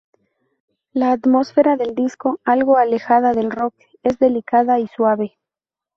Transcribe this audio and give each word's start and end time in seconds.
La 0.93 1.11
atmósfera 1.11 1.77
del 1.77 1.93
disco, 1.93 2.39
algo 2.43 2.77
alejada 2.77 3.33
del 3.35 3.51
rock, 3.51 3.75
es 4.01 4.17
delicada 4.17 4.79
y 4.79 4.87
suave. 4.87 5.37